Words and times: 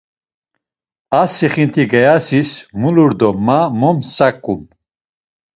A 1.19 1.21
sixinti 1.35 1.81
gayasis 1.91 2.49
mulur 2.81 3.11
do 3.19 3.29
ma 3.45 3.57
mo 3.79 3.89
msakum. 3.99 4.61